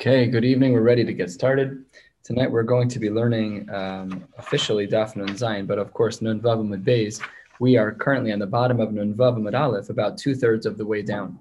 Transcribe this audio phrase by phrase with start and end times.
[0.00, 0.72] Okay, good evening.
[0.72, 1.84] We're ready to get started.
[2.24, 6.40] Tonight we're going to be learning um, officially Daf Nun Zayin, but of course Nun
[6.40, 7.20] Vav Amud Beis.
[7.58, 10.78] We are currently on the bottom of Nun Vav Amud Aleph, about two thirds of
[10.78, 11.38] the way down.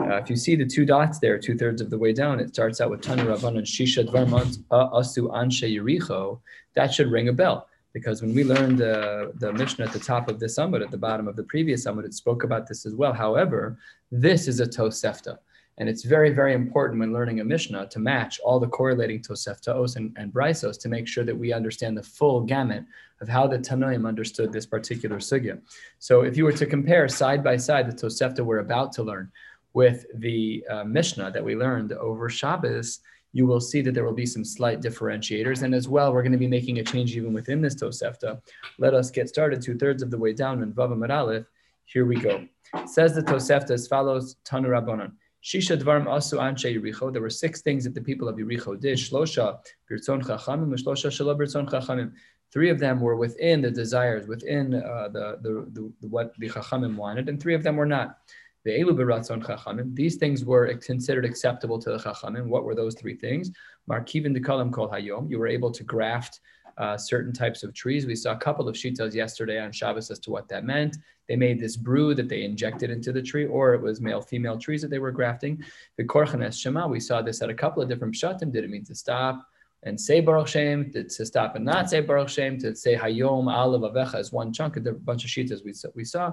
[0.00, 2.48] Uh, if you see the two dots there, two thirds of the way down, it
[2.48, 4.26] starts out with Tanu Rabbanan Shisha Dvar
[4.70, 6.40] Asu Anshe Yericho.
[6.76, 10.30] That should ring a bell because when we learned uh, the Mishnah at the top
[10.30, 12.94] of this Amud, at the bottom of the previous Amud, it spoke about this as
[12.94, 13.12] well.
[13.12, 13.78] However,
[14.10, 15.36] this is a Tosefta.
[15.78, 19.96] And it's very, very important when learning a Mishnah to match all the correlating Toseftaos
[19.96, 22.84] and, and Brisos to make sure that we understand the full gamut
[23.20, 25.60] of how the Tanoim understood this particular sugya.
[25.98, 29.30] So if you were to compare side by side the Tosefta we're about to learn
[29.72, 33.00] with the uh, Mishnah that we learned over Shabbos,
[33.32, 35.62] you will see that there will be some slight differentiators.
[35.62, 38.40] And as well, we're going to be making a change even within this Tosefta.
[38.78, 41.46] Let us get started two thirds of the way down in Vava Maralef.
[41.84, 42.46] Here we go.
[42.86, 45.12] says the Tosefta as follows Tanu Rabbanon.
[45.42, 47.12] Shisha dvarim asu anshe Yericho.
[47.12, 48.98] There were six things that the people of Yericho did.
[48.98, 49.58] Shlosha
[49.90, 52.12] birtzon chachamim, shlosha birtzon chachamim.
[52.52, 56.48] Three of them were within the desires, within uh, the, the, the, the, what the
[56.48, 58.18] chachamim wanted, and three of them were not.
[58.64, 59.94] The elu beratzon chachamim.
[59.94, 62.46] These things were considered acceptable to the chachamim.
[62.46, 63.50] What were those three things?
[63.88, 65.30] Markivin dekalim kol hayom.
[65.30, 66.40] You were able to graft
[66.78, 68.06] uh, certain types of trees.
[68.06, 70.96] We saw a couple of shitas yesterday on Shabbos as to what that meant.
[71.28, 74.58] They made this brew that they injected into the tree, or it was male female
[74.58, 75.62] trees that they were grafting.
[75.96, 78.52] The korchanes shema, we saw this at a couple of different pshatim.
[78.52, 79.46] Did it mean to stop
[79.82, 83.44] and say Baruch Shem, to, to stop and not say Baruch Shem, to say Hayom
[83.44, 85.88] Alav Avecha as one chunk, a bunch of shitas we saw.
[85.94, 86.32] We saw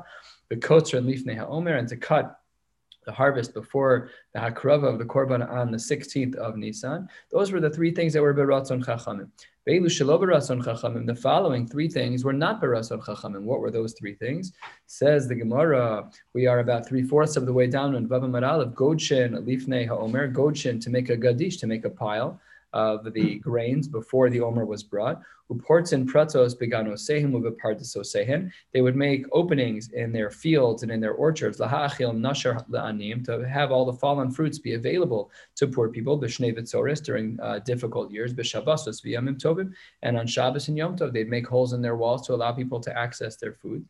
[0.50, 2.40] the kotzer and Leaf lifnei ha'omer, and to cut
[3.06, 7.08] the harvest before the hakrava of the korban on the 16th of Nisan.
[7.32, 9.30] Those were the three things that were beratzon chachamim.
[9.66, 13.44] The following three things were not beratzon chachamim.
[13.44, 14.54] What were those three things?
[14.86, 18.74] Says the Gemara, we are about three fourths of the way down Bava Maral of
[18.74, 22.40] Godshin, Lifnei HaOmer, Godshin to make a gadish, to make a pile
[22.76, 25.22] of the grains before the Omer was brought.
[25.50, 28.52] Uportzin pratos beganosehem uvepartisosehen.
[28.74, 31.60] They would make openings in their fields and in their orchards.
[31.60, 36.20] Lahachil nashar la'anim to have all the fallen fruits be available to poor people.
[36.20, 38.34] B'shnei vitzoris during uh, difficult years.
[38.34, 39.72] B'shabbasos v'yamim tovim.
[40.02, 42.82] And on Shabbos and Yom Tov, they'd make holes in their walls to allow people
[42.82, 43.86] to access their food.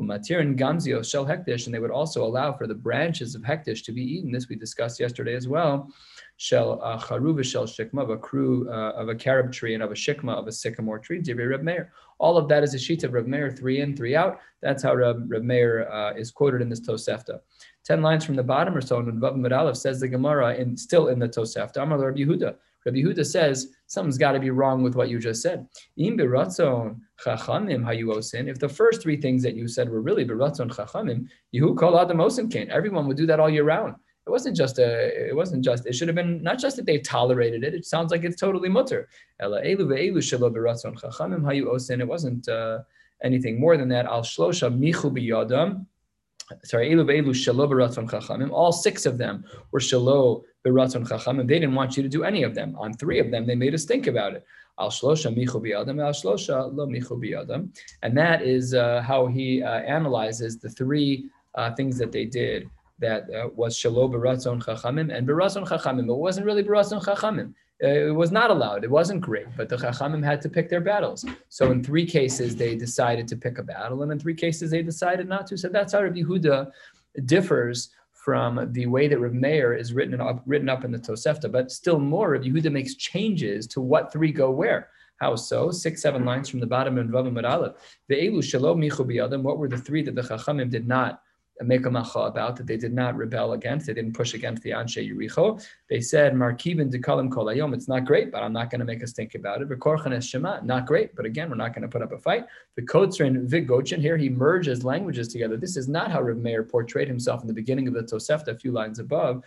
[0.00, 3.82] Umatir and gamzio shel hektish, and they would also allow for the branches of hektish
[3.84, 4.30] to be eaten.
[4.30, 5.90] This we discussed yesterday as well
[6.38, 9.90] shel uh, charuva shel shikma of a crew uh, of a carob tree and of
[9.90, 11.20] a shikma of a sycamore tree.
[11.20, 11.92] Divrei Reb Meir.
[12.18, 14.38] All of that is a sheet of Reb Meir, three in, three out.
[14.62, 17.40] That's how Reb, Reb Meir uh, is quoted in this Tosefta.
[17.84, 21.08] Ten lines from the bottom or so, and Vav Medalev says the Gemara, in, still
[21.08, 21.82] in the Tosefta.
[21.82, 22.54] Amar Reb Yehuda.
[22.86, 25.66] Reb Yehuda says something's got to be wrong with what you just said.
[25.96, 26.16] If
[28.58, 32.20] the first three things that you said were really beratzon chachamim, Yehu kol adam
[32.70, 33.96] Everyone would do that all year round
[34.28, 36.98] it wasn't just a it wasn't just it should have been not just that they
[36.98, 39.08] tolerated it it sounds like it's totally mutter.
[39.40, 39.48] It
[42.14, 42.78] wasn't uh,
[43.22, 44.04] anything more than that.
[44.04, 45.08] Al shlosha michu
[46.64, 51.46] sorry elu shalo beratzon chachamim all six of them were shalo beratzon chachamim.
[51.48, 52.76] They didn't want you to do any of them.
[52.76, 54.44] On three of them they made us think about it.
[54.78, 57.14] Al shlosha michu al shlosha lo michu
[58.02, 62.68] and that is uh, how he uh, analyzes the three uh, things that they did
[62.98, 66.08] that uh, was shalo beratzon chachamim and beratzon chachamim.
[66.08, 67.54] It wasn't really beratzon chachamim.
[67.82, 68.82] Uh, it was not allowed.
[68.82, 71.24] It wasn't great, but the chachamim had to pick their battles.
[71.48, 74.82] So in three cases they decided to pick a battle, and in three cases they
[74.82, 75.56] decided not to.
[75.56, 76.70] So that's how Rabbi Yehuda
[77.24, 81.50] differs from the way that Rav Meir is written up, written up in the Tosefta.
[81.50, 84.88] But still more, Rabbi Yehuda makes changes to what three go where.
[85.18, 85.70] How so?
[85.70, 87.74] Six, seven lines from the bottom of Vavim Aleph.
[88.08, 91.22] The Elu Shalom Michu What were the three that the Chachamim did not
[91.62, 94.70] make a macha about that they did not rebel against, they didn't push against the
[94.70, 95.64] Anshe Yericho.
[95.88, 99.02] They said, Markibin dekalim kol ayom, it's not great, but I'm not going to make
[99.02, 100.24] us think about it.
[100.24, 102.46] Shema, not great, but again, we're not going to put up a fight.
[102.76, 105.56] The Kotzrin Vigochin, here he merges languages together.
[105.56, 108.54] This is not how Rav Meir portrayed himself in the beginning of the Tosefta, a
[108.54, 109.42] few lines above.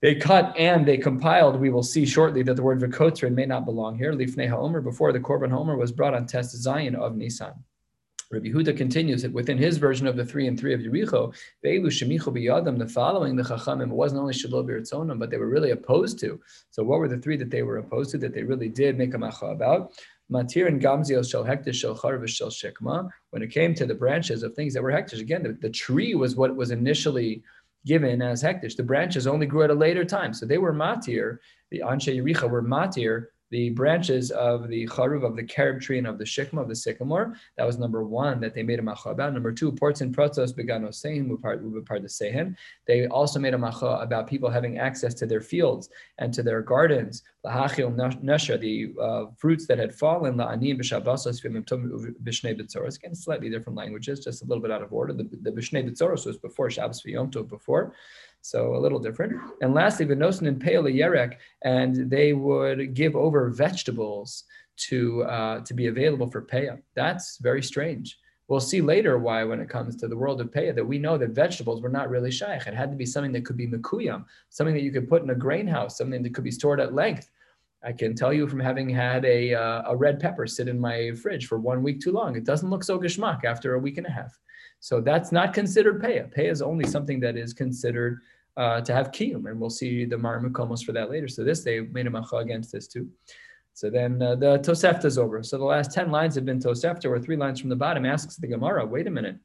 [0.00, 1.60] They cut and they compiled.
[1.60, 4.12] We will see shortly that the word Vikotrin may not belong here.
[4.12, 7.54] Lifnei HaOmer, before the Korban HaOmer was brought on Tes Zayin of Nisan.
[8.32, 12.88] Rabbi Huda continues that within his version of the three and three of Yericho, the
[12.90, 16.40] following the Chachamim, it wasn't only Shalom B'Ritzonim, but they were really opposed to.
[16.70, 19.12] So what were the three that they were opposed to, that they really did make
[19.12, 19.92] a macha about?
[20.30, 23.10] Matir and Gamziel Shel Hektish Shel Charvish Shel Shekma.
[23.30, 26.14] When it came to the branches of things that were Hektish, again, the, the tree
[26.14, 27.42] was what was initially
[27.84, 28.76] given as Hektish.
[28.76, 30.32] The branches only grew at a later time.
[30.32, 31.38] So they were Matir,
[31.70, 36.06] the Anshe Yericha were Matir, the branches of the charuv of the carob tree and
[36.06, 37.36] of the shikma of the sycamore.
[37.58, 39.34] That was number one that they made a macha about.
[39.34, 40.32] Number two, ports and upar
[42.02, 42.56] the sehen.
[42.86, 46.62] They also made a macha about people having access to their fields and to their
[46.62, 47.22] gardens.
[47.44, 50.36] Lahachil nesha, the uh, fruits that had fallen.
[50.36, 52.96] La'anim b'shabbasos b'shnei b'tzoros.
[52.96, 55.12] Again, slightly different languages, just a little bit out of order.
[55.12, 57.94] The, the b'shnei b'tzoros was before Shabbos v'yom tov before.
[58.42, 59.40] So a little different.
[59.60, 64.44] And lastly, Venosin and Pale Yerek, and they would give over vegetables
[64.88, 66.80] to uh, to be available for paya.
[66.94, 68.18] That's very strange.
[68.48, 71.16] We'll see later why, when it comes to the world of paya, that we know
[71.16, 72.66] that vegetables were not really shaykh.
[72.66, 75.30] It had to be something that could be mekuyam, something that you could put in
[75.30, 77.30] a grain house, something that could be stored at length.
[77.84, 81.12] I can tell you from having had a, uh, a red pepper sit in my
[81.12, 84.06] fridge for one week too long, it doesn't look so geschmack after a week and
[84.06, 84.38] a half.
[84.80, 86.32] So that's not considered paya.
[86.32, 88.20] Paya is only something that is considered
[88.56, 91.28] uh, to have kiyum, and we'll see the marmukomos for that later.
[91.28, 93.08] So this they made a macha against this too.
[93.74, 95.42] So then uh, the Tosefta is over.
[95.42, 98.36] So the last 10 lines have been Tosefta, or three lines from the bottom, asks
[98.36, 99.38] the Gemara, wait a minute.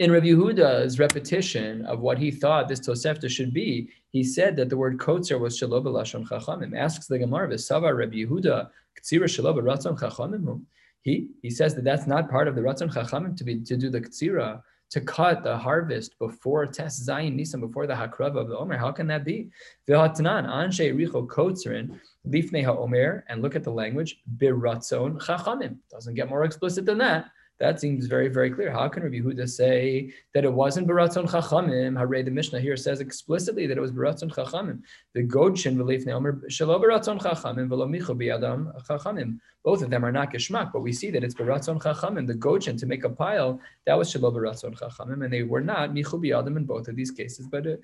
[0.00, 4.68] In Rabbi Yehuda's repetition of what he thought this Tosefta should be, he said that
[4.68, 6.76] the word kotzer was shaloba lashon chachamim.
[6.76, 8.68] Asks the Gemara, V'sava Rabbi Yehuda,
[9.00, 10.62] ktsira shaloba ratzon chachamim.
[11.04, 13.90] He, he says that that's not part of the Ratzon Chachamim to be to do
[13.90, 14.62] the Ktsira,
[14.94, 18.76] to cut the harvest before Tes Zayin Nisan, before the Hakrava of the Omer.
[18.76, 19.50] How can that be?
[19.88, 21.98] V'hatanan, Anshe Richo Kotzerin,
[22.28, 25.78] Lifnei HaOmer, and look at the language, Biratzon Chachamim.
[25.90, 27.26] Doesn't get more explicit than that.
[27.60, 28.72] That seems very, very clear.
[28.72, 31.96] How can Rabbi Huda say that it wasn't Baratzon Chachamim?
[31.96, 34.80] Hare the Mishnah here says explicitly that it was Baratzon Chachamim.
[35.14, 38.16] The Godshin Velif Neomer Shalo Baratzon Chachamim Velo Micho
[38.88, 39.38] Chachamim.
[39.64, 42.26] Both of them are not Geshmak, but we see that it's Baratzon Chachamim.
[42.26, 45.90] The Godshin to make a pile that was Shalo Baratzon Chachamim, and they were not
[45.90, 47.46] Micho Biadam in both of these cases.
[47.46, 47.76] But uh,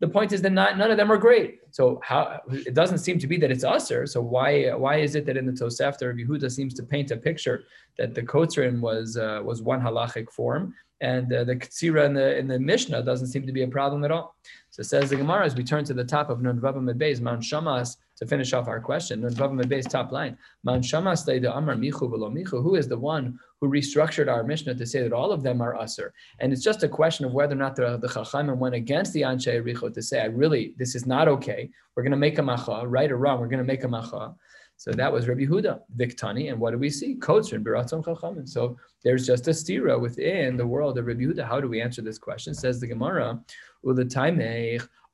[0.00, 1.60] the point is that not, none of them are great.
[1.70, 4.06] So how it doesn't seem to be that it's usher.
[4.06, 7.16] So why why is it that in the Tosefta Rabbi Yehuda seems to paint a
[7.16, 7.64] picture
[7.96, 12.36] that the Kotzrin was uh, was one halachic form and uh, the Katsira in the
[12.38, 14.36] in the Mishnah doesn't seem to be a problem at all.
[14.70, 17.38] So says the Gemara as we turn to the top of Nun Vavam Beis, Man
[17.38, 19.20] Shamas, to finish off our question.
[19.20, 20.36] Nun Vavam Beis top line.
[20.64, 22.62] Mount Shamas the Amar Michu Velo Michu.
[22.62, 25.74] Who is the one who restructured our Mishnah to say that all of them are
[25.74, 26.10] Usr?
[26.40, 29.22] And it's just a question of whether or not the, the Chachamim went against the
[29.22, 31.70] Anshe Richo to say, I really, this is not okay.
[31.94, 34.34] We're going to make a macha, right or wrong, we're going to make a macha.
[34.78, 36.50] So that was Rabbi Huda, Viktani.
[36.50, 37.16] And what do we see?
[37.16, 38.46] Kotzrin, Biratzon Chachamim.
[38.48, 41.46] So there's just a stira within the world of Rabbi Huda.
[41.46, 42.54] How do we answer this question?
[42.54, 43.40] Says the Gemara,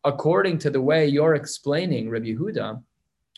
[0.05, 2.82] according to the way you're explaining Rabbi Huda,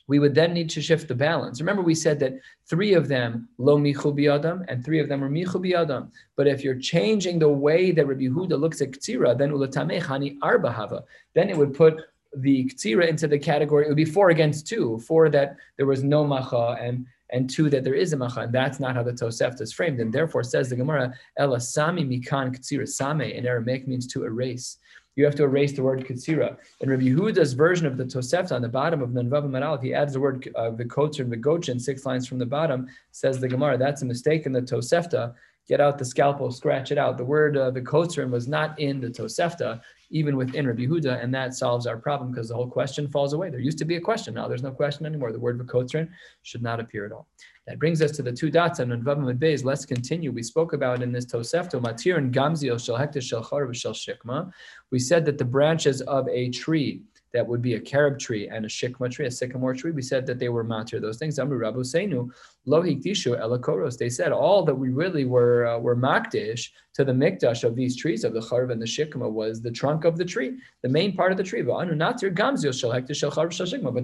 [0.06, 1.61] we would then need to shift the balance.
[1.61, 2.35] Remember, we said that
[2.69, 6.11] three of them lo michu biyadam and three of them are michu biyadam.
[6.37, 10.37] But if you're changing the way that Rabbi Huda looks at ktira, then ulatameh hani
[10.43, 11.05] arba
[11.35, 12.03] Then it would put
[12.37, 16.03] the ktira into the category, it would be four against two, four that there was
[16.03, 19.13] no macha and and two that there is a macha, and that's not how the
[19.13, 19.99] Tosefta is framed.
[19.99, 24.79] And therefore, says the Gemara, Ela sami mikan ktsira same in Aramaic means to erase.
[25.17, 26.57] You have to erase the word ktsira.
[26.81, 30.13] In Rabbi Yehuda's version of the Tosefta on the bottom of Nanvav Maral, he adds
[30.13, 33.79] the word uh, vikotzer and vigochin, six lines from the bottom, says the Gemara.
[33.79, 35.35] That's a mistake in the Tosefta
[35.69, 37.17] get out the scalpel, scratch it out.
[37.17, 39.81] The word uh, the kotzerin was not in the Tosefta,
[40.11, 43.51] even within Rabbi Huda, and that solves our problem because the whole question falls away.
[43.51, 45.33] There used to be a question, now there's no question anymore.
[45.33, 46.09] The word v'kotzrin
[46.43, 47.29] should not appear at all.
[47.67, 49.65] That brings us to the two dots on Nvavam Beis.
[49.65, 50.31] Let's continue.
[50.31, 54.53] We spoke about in this Tosefta, Matir and Gamzil Shel Hektish Shel Shel Shikma.
[54.91, 57.01] We said that the branches of a tree
[57.35, 59.91] that would be a carob tree and a shikma tree, a sycamore tree.
[59.91, 61.01] We said that they were matir.
[61.01, 61.39] Those things.
[61.39, 62.31] Amru Rabu Seinu,
[62.65, 63.99] lo hikdishu elakoros.
[63.99, 67.97] They said all that we really were uh, were makdish to the mikdash of these
[67.97, 71.15] trees of the charv and the shikma was the trunk of the tree, the main
[71.15, 71.61] part of the tree.
[71.63, 71.89] But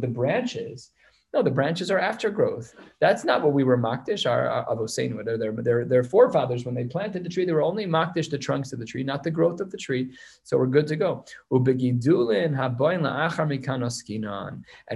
[0.00, 0.90] the branches
[1.32, 2.75] no, the branches are aftergrowth.
[2.99, 5.25] That's not what we were makdish, our, our avosenu.
[5.25, 8.72] Their, their, their forefathers, when they planted the tree, they were only makdish the trunks
[8.72, 10.12] of the tree, not the growth of the tree.
[10.42, 11.25] So we're good to go.
[11.52, 11.60] And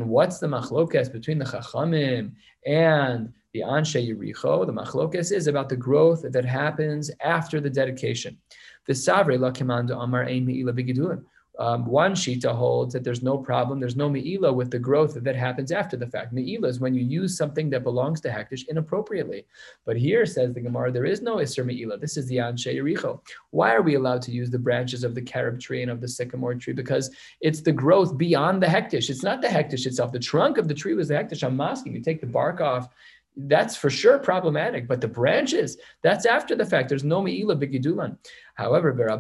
[0.09, 2.33] what's the machlokes between the chachamim
[2.67, 4.67] and the Anshe Yericho?
[4.67, 8.37] The machlokes is about the growth that happens after the dedication.
[8.87, 9.53] The savre la
[10.03, 10.73] amar ein me'ila.
[11.59, 15.37] Um, one shita holds that there's no problem, there's no me'ila with the growth that
[15.37, 16.33] happens after the fact.
[16.33, 19.47] Me'ila is when you use something that belongs to Hektish inappropriately.
[19.85, 21.99] But here says the Gemara, there is no Isser me'ila.
[21.99, 23.21] This is the Anshe Yericho.
[23.51, 26.09] Why are we allowed to use the branches of the carob tree and of the
[26.09, 26.73] sycamore tree?
[26.73, 29.09] Because it's the growth beyond the Hektish.
[29.09, 30.11] It's not the Hektish itself.
[30.11, 31.45] The trunk of the tree was the Hektish.
[31.45, 32.89] I'm asking you take the bark off
[33.37, 34.87] that's for sure problematic.
[34.87, 36.89] But the branches, that's after the fact.
[36.89, 38.17] There's no me'ila bigidulan.
[38.55, 39.11] However,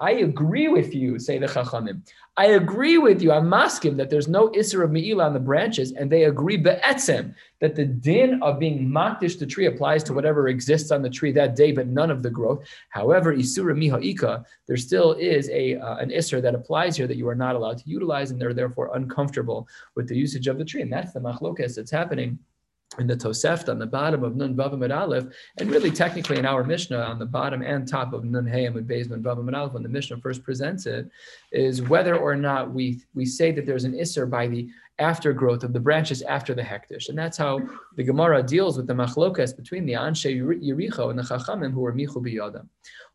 [0.00, 2.02] I agree with you, say the Chachamim.
[2.36, 3.32] I agree with you.
[3.32, 7.34] I'm masking that there's no Isser of Me'ila on the branches, and they agree be'etzem
[7.62, 11.32] that the din of being makdish the tree applies to whatever exists on the tree
[11.32, 12.62] that day, but none of the growth.
[12.90, 17.26] However, Isura Miha'ika, there still is a uh, an Isser that applies here that you
[17.26, 20.82] are not allowed to utilize, and they're therefore uncomfortable with the usage of the tree.
[20.82, 22.38] And that's the machlokas that's happening
[22.98, 25.26] in the Tosefta on the bottom of Nun Vavam and Aleph,
[25.58, 28.88] and really technically in our Mishnah on the bottom and top of Nun Hayam and
[28.88, 31.08] Beis Nun and Aleph, when the Mishnah first presents it,
[31.52, 35.72] is whether or not we we say that there's an Isser by the aftergrowth of
[35.72, 37.08] the branches after the hektish.
[37.08, 37.60] And that's how
[37.96, 41.92] the Gemara deals with the machlokas between the Anshe Yericho and the Chachamim who are
[41.92, 42.66] Michu Biyadam.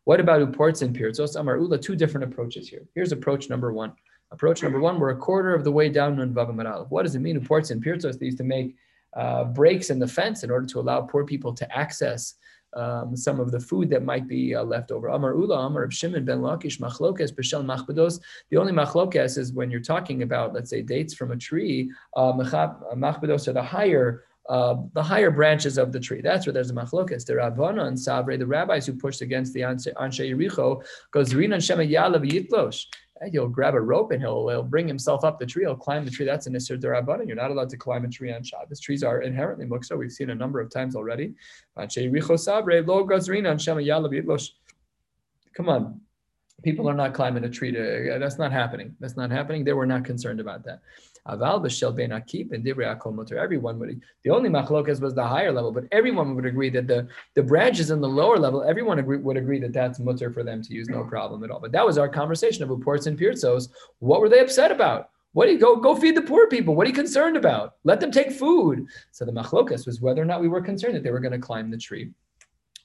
[0.04, 1.34] What about Uports and Pirtzos?
[1.34, 2.86] Amar Ula, two different approaches here.
[2.94, 3.92] Here's approach number one.
[4.30, 6.90] Approach number one, we're a quarter of the way down Nun Aleph.
[6.90, 7.40] What does it mean?
[7.40, 8.76] Uports and Pirtzos, they used to make
[9.16, 12.34] uh, breaks in the fence in order to allow poor people to access
[12.74, 15.08] um, some of the food that might be uh, left over.
[15.08, 18.20] Amar Ula, Amar Shimon ben Lakish, Machlokes, Beshel Machbados.
[18.50, 22.32] The only Machlokes is when you're talking about, let's say, dates from a tree, uh,
[22.32, 24.24] Machbados are the higher.
[24.48, 26.20] Uh, the higher branches of the tree.
[26.20, 27.24] That's where there's a machlokas.
[27.24, 31.84] The Ravana and Savre, the rabbis who pushed against the Anshe Yericho, goes Rinan Shema
[31.84, 32.86] Yalav Yitlosh
[33.30, 35.64] he'll grab a rope and he'll, he'll bring himself up the tree.
[35.64, 36.26] He'll climb the tree.
[36.26, 37.26] That's an Isser Darabbanan.
[37.26, 38.80] You're not allowed to climb a tree on Shabbos.
[38.80, 39.96] Trees are inherently muksa.
[39.96, 41.34] We've seen a number of times already.
[45.54, 46.00] Come on.
[46.62, 48.94] People are not climbing a tree to, that's not happening.
[49.00, 49.64] That's not happening.
[49.64, 50.80] They were not concerned about that.
[51.28, 53.38] Aval b'shel ben akip and divrei akol mutter.
[53.38, 54.00] Everyone would.
[54.24, 57.90] The only machlokas was the higher level, but everyone would agree that the the branches
[57.90, 60.88] in the lower level, everyone agree, would agree that that's mutter for them to use,
[60.88, 61.60] no problem at all.
[61.60, 63.68] But that was our conversation of ports and pirzos.
[64.00, 65.10] What were they upset about?
[65.32, 66.74] What do you go go feed the poor people?
[66.74, 67.74] What are you concerned about?
[67.84, 68.86] Let them take food.
[69.12, 71.38] So the machlokas was whether or not we were concerned that they were going to
[71.38, 72.10] climb the tree.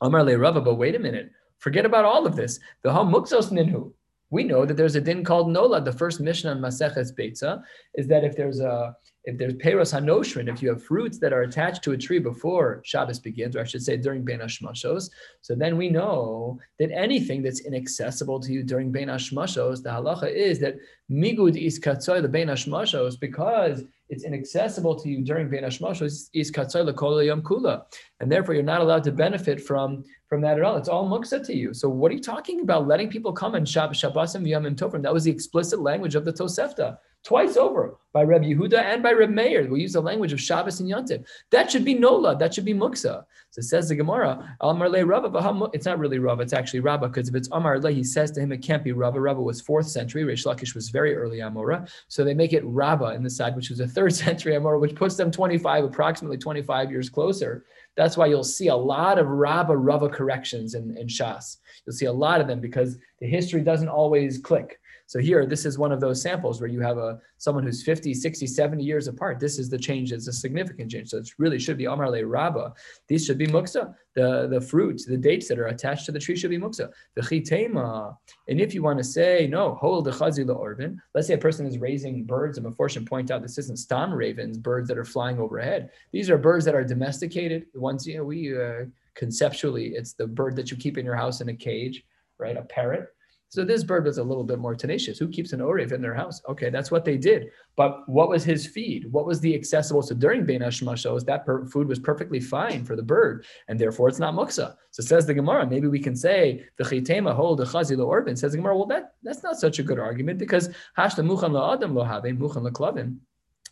[0.01, 1.31] Amar le Rava, but wait a minute.
[1.57, 2.59] Forget about all of this.
[2.83, 3.91] The hum muksos ninhu.
[4.29, 5.81] We know that there's a din called nola.
[5.81, 7.61] The first mission on Maseches Beitza
[7.95, 8.95] is that if there's a
[9.27, 12.81] if there's peros hanoshrin, if you have fruits that are attached to a tree before
[12.85, 15.09] Shabbos begins, or I should say during Ben Hashmashos,
[15.41, 20.33] so then we know that anything that's inaccessible to you during Ben Hashmashos, the halacha
[20.33, 20.77] is that
[21.11, 26.49] migud is katzoy the Ben Hashmashos because it's inaccessible to you during Ben Hashmashos is
[26.49, 27.83] katzoy lekol yom kula,
[28.21, 30.77] and therefore you're not allowed to benefit from from that at all.
[30.77, 31.73] It's all muksa to you.
[31.73, 32.87] So what are you talking about?
[32.87, 35.01] Letting people come and Shabbos, Shabbosim, Yom, and Tovrim.
[35.01, 39.11] That was the explicit language of the Tosefta twice over by Reb Yehuda and by
[39.11, 39.67] Reb Meir.
[39.69, 41.25] We use the language of Shabbos and Yontif.
[41.51, 42.35] That should be Nola.
[42.37, 43.25] That should be Muksa.
[43.51, 47.09] So it says the Gemara, Amar Le Rabba, it's not really Rabba, it's actually Rabba,
[47.09, 49.19] because if it's Amar Le, he says to him, it can't be Rabba.
[49.19, 50.23] Rabba was fourth century.
[50.23, 51.89] Reish Lakish was very early Amora.
[52.07, 54.95] So they make it Rabba in the side, which was a third century Amora, which
[54.95, 57.65] puts them 25, approximately 25 years closer.
[57.95, 61.57] That's why you'll see a lot of Rabba Rava corrections in, in Shas.
[61.85, 64.79] You'll see a lot of them because the history doesn't always click.
[65.07, 68.13] So here, this is one of those samples where you have a someone who's 50,
[68.13, 69.39] 60, 70 years apart.
[69.39, 70.11] This is the change.
[70.11, 71.09] It's a significant change.
[71.09, 72.73] So it really should be Amar Le Rabba.
[73.07, 73.95] These should be muksa.
[74.15, 76.91] The, the fruits, the dates that are attached to the tree should be muksa.
[77.15, 78.17] The chitema.
[78.49, 80.97] And if you want to say, no, hold the chazi orvin.
[81.15, 84.57] Let's say a person is raising birds, and Meforshim point out this isn't stam ravens,
[84.57, 85.89] birds that are flying overhead.
[86.11, 87.67] These are birds that are domesticated.
[87.73, 91.15] The ones, you know, we uh, conceptually, it's the bird that you keep in your
[91.15, 92.03] house in a cage,
[92.39, 92.57] right?
[92.57, 93.07] A parrot
[93.49, 95.17] so this bird was a little bit more tenacious.
[95.17, 96.41] Who keeps an orev in their house?
[96.49, 97.47] Okay, that's what they did.
[97.77, 99.09] But what was his feed?
[99.11, 100.01] What was the accessible?
[100.01, 104.09] So during Bein Hashmashos, that per- food was perfectly fine for the bird, and therefore
[104.09, 104.75] it's not muksa.
[104.91, 105.65] So says the Gemara.
[105.65, 108.37] Maybe we can say the chitema hold the chazila orbin.
[108.37, 108.75] Says the Gemara.
[108.75, 112.25] Well, that that's not such a good argument because hashta muchan la adam lo have.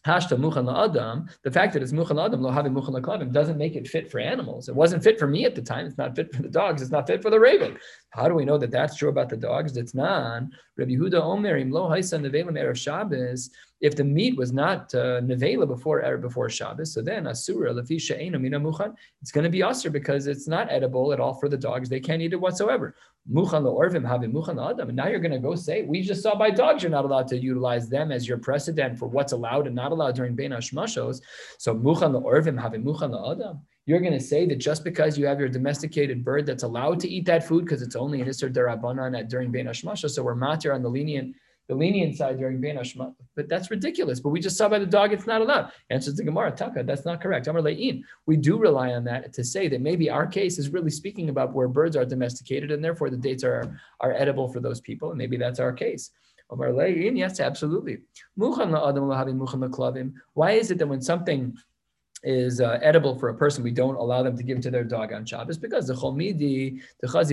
[0.06, 1.28] Hashta muchan adam.
[1.44, 4.20] The fact that it's muchan adam lo having muchan klavim doesn't make it fit for
[4.20, 4.70] animals.
[4.70, 5.88] It wasn't fit for me at the time.
[5.88, 6.84] It's not fit for the dogs.
[6.84, 7.78] It's not fit for the raven.
[8.12, 9.76] How do we know that that's true about the dogs?
[9.78, 10.44] It's not.
[10.78, 13.50] Rabbi Huda Omer lo haisa nevelim erev Shabbos.
[13.82, 18.00] If the meat was not uh, nevela before er, before Shabbos, so then asura lefi
[18.00, 18.96] she'ena mina muchan.
[19.22, 21.90] It's going to be asur because it's not edible at all for the dogs.
[21.90, 22.96] They can't eat it whatsoever.
[23.32, 24.90] Muchan leorvim having muchan adam.
[24.90, 27.28] And now you're going to go say we just saw by dogs you're not allowed
[27.30, 31.22] to utilize them as your precedent for what's allowed and not allowed during bein hashmashos.
[31.58, 35.40] So muchan leorvim having muchan adam you're going to say that just because you have
[35.40, 39.30] your domesticated bird that's allowed to eat that food because it's only an Isser Darabanan
[39.30, 41.36] during Bein Hashmasha, so we're matir on the lenient
[41.68, 43.16] the lenient side during Hashmasha.
[43.36, 44.20] But that's ridiculous.
[44.20, 45.72] But we just saw by the dog it's not allowed.
[45.90, 47.48] Answers the Gemara, Taka, that's not correct.
[47.48, 48.04] Amar Le'in.
[48.26, 51.54] We do rely on that to say that maybe our case is really speaking about
[51.54, 55.10] where birds are domesticated and therefore the dates are, are edible for those people.
[55.10, 56.12] And maybe that's our case.
[56.52, 57.98] Amar Le'in, yes, absolutely.
[58.36, 58.52] Why
[60.52, 61.58] is it that when something
[62.26, 65.14] is uh, edible for a person, we don't allow them to give to their dog
[65.14, 67.26] on Shabbos because the cholmidi, the shel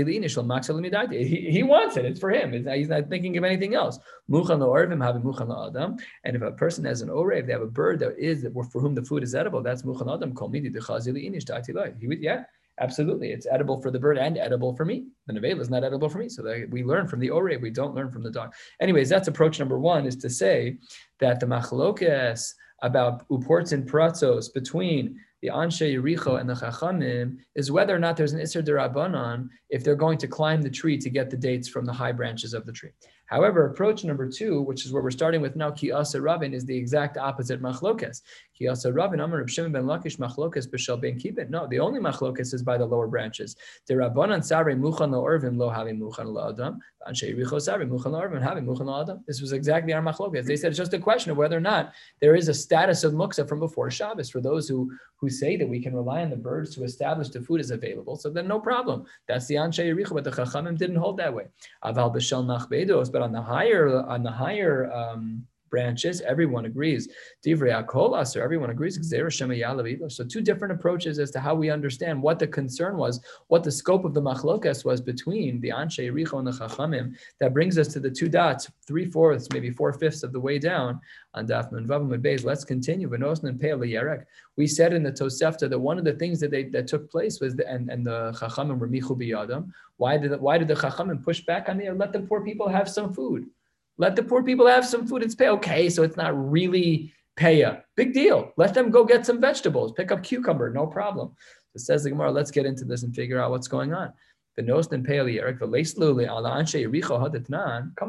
[1.11, 2.05] he, he wants it.
[2.05, 2.55] It's for him.
[2.55, 3.99] It's, he's not thinking of anything else.
[4.29, 8.81] And if a person has an orev, if they have a bird that is for
[8.81, 9.63] whom the food is edible.
[9.63, 12.45] That's muchan adam midi the chazilini He would yeah.
[12.81, 15.05] Absolutely, it's edible for the bird and edible for me.
[15.27, 17.61] The nevela is not edible for me, so we learn from the orev.
[17.61, 18.55] We don't learn from the dog.
[18.81, 20.79] Anyways, that's approach number one: is to say
[21.21, 27.71] that the machlokes about uports and pratzos between the Anshe Yericho and the Chachamim is
[27.71, 31.11] whether or not there's an Isser Derabanan if they're going to climb the tree to
[31.11, 32.91] get the dates from the high branches of the tree.
[33.33, 36.67] However, approach number two, which is where we're starting with now, Ki Asa Rabin, is
[36.67, 38.21] the exact opposite machlokes.
[38.53, 41.49] Ki Asa Rabin, Amar Reb Shimon ben Lakish machlokes b'shel ben kibit.
[41.49, 43.57] No, the only machlokes is by the lower branches.
[43.87, 46.79] The Rabbanan Sari Muchan lo Irvin lo having Muchan lo Adam.
[47.09, 49.25] Anshe Yericho Sari Muchan lo Adam.
[49.27, 50.45] This was exactly our machlokes.
[50.45, 53.15] They said it's just a question of whether or not there is a status of
[53.15, 56.37] muksa from before Shabbos for those who who say that we can rely on the
[56.37, 58.17] birds to establish the food is available.
[58.17, 59.05] So then no problem.
[59.29, 61.47] That's the Anshe Yericho, but the Chachamim didn't hold that way.
[61.85, 67.09] Aval b'shel nachbedos, but on the higher on the higher um, branches, everyone agrees.
[67.45, 68.99] Everyone agrees.
[70.09, 73.73] So two different approaches as to how we understand what the concern was, what the
[73.73, 77.17] scope of the machlokas was between the Anshe Richo and the Chachamim.
[77.41, 80.59] That brings us to the two dots, three fourths, maybe four fifths of the way
[80.59, 81.00] down
[81.35, 82.45] on Daf Beis.
[82.45, 83.09] Let's continue.
[84.57, 87.41] We said in the Tosefta that one of the things that they that took place
[87.41, 89.71] was the, and, and the Chachamim were Michu Biyadam.
[89.97, 91.95] Why did why did the Chachamim push back on there?
[91.95, 93.47] Let the poor people have some food.
[93.99, 95.23] Let the poor people have some food.
[95.23, 95.49] It's pay.
[95.49, 97.83] Okay, so it's not really paya.
[97.97, 98.53] Big deal.
[98.57, 99.93] Let them go get some vegetables.
[99.93, 100.71] Pick up cucumber.
[100.71, 101.35] No problem.
[101.77, 102.31] So says the Gemara.
[102.31, 104.13] Let's get into this and figure out what's going on.
[104.59, 104.69] Come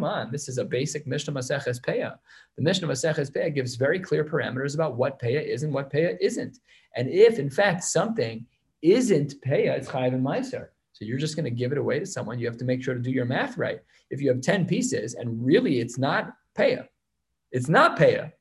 [0.04, 2.18] on, this is a basic Mishnah Maseches Peah.
[2.58, 6.18] The Mishnah Maseches Peah gives very clear parameters about what Peah is and what Peah
[6.20, 6.60] isn't.
[6.98, 8.46] And if, in fact, something
[8.82, 10.68] isn't Peah, it's Chayiv and Meiser.
[11.06, 12.40] You're just going to give it away to someone.
[12.40, 13.80] You have to make sure to do your math right.
[14.10, 16.88] If you have 10 pieces and really it's not paya,
[17.52, 18.32] it's not paya,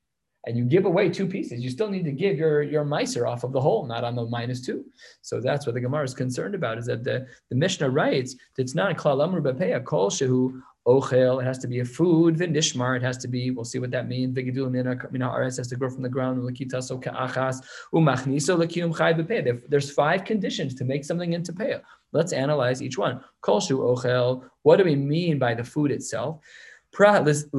[0.46, 3.44] and you give away two pieces, you still need to give your, your miser off
[3.44, 4.84] of the whole, not on the minus two.
[5.20, 8.62] So that's what the Gemara is concerned about, is that the, the Mishnah writes that
[8.62, 12.36] it's not a klal amr b'peya, kol shehu ochel, it has to be a food,
[12.36, 15.68] the nishmar, it has to be, we'll see what that means, vigidul mina ares has
[15.68, 17.62] to grow from the ground, lakitaso ka'achas,
[17.94, 19.12] umachniso lakium chai.
[19.68, 21.82] There's five conditions to make something into peya.
[22.12, 23.24] Let's analyze each one.
[23.42, 24.44] Kolshu ochel.
[24.62, 26.40] What do we mean by the food itself?
[26.98, 27.50] Not the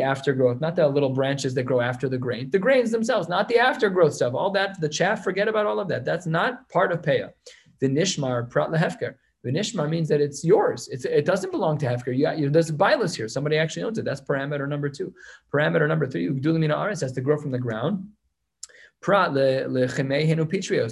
[0.00, 2.48] aftergrowth, not the little branches that grow after the grain.
[2.50, 4.34] The grains themselves, not the aftergrowth stuff.
[4.34, 6.04] All that, the chaff, forget about all of that.
[6.04, 7.32] That's not part of peah.
[7.80, 9.16] The nishmar prat lehefker.
[9.42, 10.88] The nishmar means that it's yours.
[10.92, 12.16] It's, it doesn't belong to hefker.
[12.16, 13.26] You, you, there's a bilus here.
[13.26, 14.04] Somebody actually owns it.
[14.04, 15.12] That's parameter number two.
[15.52, 18.06] Parameter number three, udulimina aris has to grow from the ground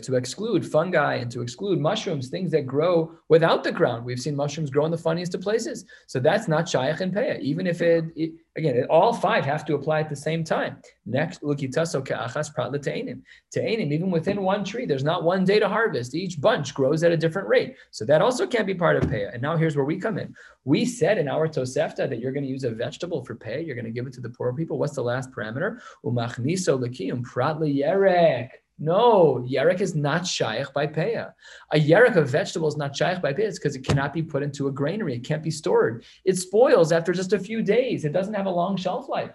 [0.01, 4.05] to exclude fungi and to exclude mushrooms, things that grow without the ground.
[4.05, 5.85] We've seen mushrooms grow in the funniest of places.
[6.09, 10.01] So that's not shaykh and even if it, it Again, all five have to apply
[10.01, 10.79] at the same time.
[11.07, 13.23] Next, lukitaso ke'achas prat l'te'enim.
[13.55, 16.17] Te'enim, even within one tree, there's not one day to harvest.
[16.17, 17.77] Each bunch grows at a different rate.
[17.93, 19.33] So that also can't be part of peah.
[19.33, 20.35] And now here's where we come in.
[20.65, 23.65] We said in our tosefta that you're going to use a vegetable for peah.
[23.65, 24.79] You're going to give it to the poor people.
[24.79, 25.81] What's the last parameter?
[26.05, 28.49] Umachniso l'yerek.
[28.83, 31.35] No, yerek is not shaykh by peah.
[31.71, 34.69] A yerek of vegetable is not shaykh by peah because it cannot be put into
[34.69, 35.15] a granary.
[35.17, 36.05] It can't be stored.
[36.25, 38.07] It spoils after just a few days.
[38.07, 39.33] It doesn't have a long shelf life.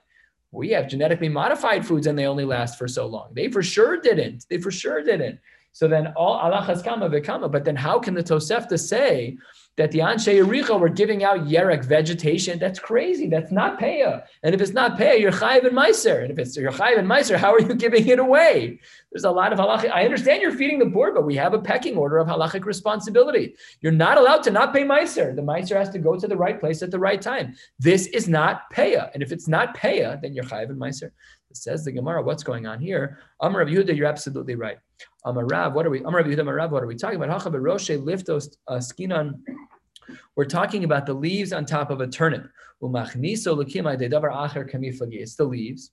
[0.52, 3.34] We have genetically modified foods and they only last for so long.
[3.34, 4.46] They for sure didn't.
[4.50, 5.40] They for sure didn't.
[5.76, 7.52] So then all Allah has kama v'kama.
[7.52, 9.36] But then how can the Tosefta say
[9.76, 12.60] that the Anshe Yericho were giving out Yerek vegetation.
[12.60, 13.28] That's crazy.
[13.28, 14.24] That's not Peah.
[14.44, 16.22] And if it's not Peah, you're Chayiv and Meiser.
[16.22, 18.80] And if it's you're Chayiv and Meiser, how are you giving it away?
[19.12, 19.92] There's a lot of halachic.
[19.92, 23.56] I understand you're feeding the board, but we have a pecking order of halachic responsibility.
[23.82, 25.36] You're not allowed to not pay Meiser.
[25.36, 27.54] The Meiser has to go to the right place at the right time.
[27.78, 29.12] This is not Peah.
[29.14, 31.12] And if it's not Peah, then you're Chayiv and Meiser.
[31.50, 33.20] It says the Gemara, what's going on here?
[33.42, 34.78] Amar Rav Yehuda, you're absolutely right.
[35.26, 36.00] Amar Rav, what are we?
[36.00, 37.30] Amar Rav Yehuda, Amar Rav, what are we talking about?
[37.30, 39.42] Hacha beroshe liftos uh, skinan
[40.36, 42.50] we're talking about the leaves on top of a turnip.
[42.82, 43.44] It's
[45.36, 45.92] the leaves,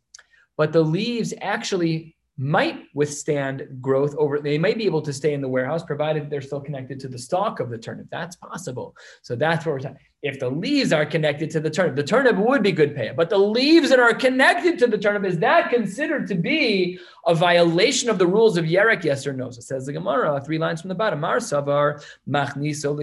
[0.57, 5.43] but the leaves actually might withstand growth over they might be able to stay in
[5.43, 8.07] the warehouse provided they're still connected to the stalk of the turnip.
[8.11, 8.97] That's possible.
[9.21, 12.37] So that's what we're talking if the leaves are connected to the turnip the turnip
[12.37, 13.13] would be good pay.
[13.15, 17.35] But the leaves that are connected to the turnip is that considered to be a
[17.35, 19.05] violation of the rules of yerek?
[19.05, 19.51] Yes or no?
[19.51, 21.21] So says the gemara three lines from the bottom.
[21.21, 22.97] Mar savar machniso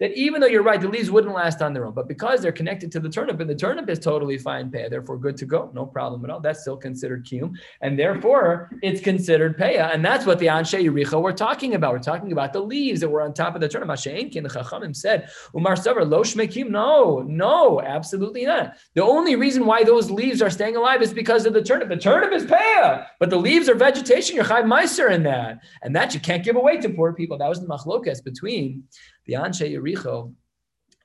[0.00, 2.50] that even though you're right, the leaves wouldn't last on their own, but because they're
[2.50, 5.70] connected to the turnip and the turnip is totally fine paya, therefore good to go,
[5.74, 6.40] no problem at all.
[6.40, 11.20] That's still considered kiyum, and therefore it's considered paya, and that's what the anshe yericha
[11.20, 11.92] we're talking about.
[11.92, 13.88] We're talking about the leaves that were on top of the turnip.
[13.88, 16.70] Masha'enkin, the chachamim said, Umar Savar lo shmekim.
[16.70, 18.76] No, no, absolutely not.
[18.94, 21.88] The only reason why those leaves are staying alive is because of the turnip.
[21.88, 24.36] The turnip is paya, but the leaves are vegetation.
[24.36, 27.36] You're chayv meiser in that, and that you can't give away to poor people.
[27.36, 28.84] That was the machlokas between
[29.30, 30.34] the Anshe Yericho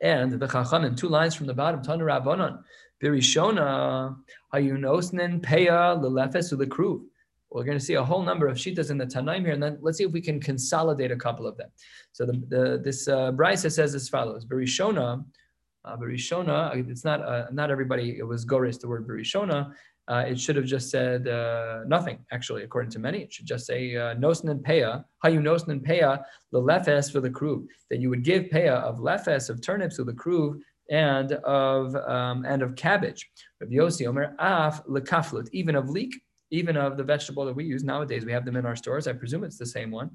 [0.01, 0.97] and the Chachamim.
[0.97, 1.81] Two lines from the bottom.
[1.81, 2.63] Tanu Rabbanon.
[3.01, 4.15] Birishona
[4.53, 7.01] Hayunosnen Peya Lelefes Ulekruv.
[7.51, 9.77] We're going to see a whole number of shitas in the Tanaim here, and then
[9.79, 11.69] let's see if we can consolidate a couple of them.
[12.11, 15.23] So the, the this uh, Brisa says as follows: Berishona,
[15.85, 16.89] uh, Berishona.
[16.89, 18.17] It's not uh, not everybody.
[18.17, 19.71] It was Goris the word Berishona,
[20.07, 23.19] uh, it should have just said uh, nothing, actually, according to many.
[23.19, 27.21] It should just say uh, nosn and peya, you nosn and peya, the lefes for
[27.21, 31.33] the crew, that you would give peya of lefes, of turnips, to the crew, and
[31.33, 33.29] of um, and of cabbage.
[33.59, 36.13] Rabbi Yossi Omer af lekaflut, even of leek,
[36.51, 38.25] even of the vegetable that we use nowadays.
[38.25, 39.07] We have them in our stores.
[39.07, 40.11] I presume it's the same one.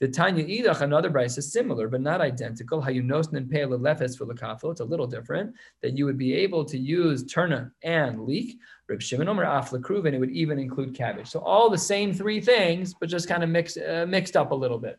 [0.00, 2.80] The Tanya Idach, another Bryce is similar, but not identical.
[2.80, 5.54] How you nosn and peya lefes for lekaflut, it's a little different.
[5.82, 8.58] That you would be able to use turnip and leek.
[8.88, 11.28] Rib Shimon Omer Afla and it would even include cabbage.
[11.28, 14.54] So all the same three things, but just kind of mix, uh, mixed up a
[14.54, 14.98] little bit.